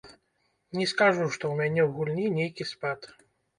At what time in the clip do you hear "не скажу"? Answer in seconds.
0.79-1.27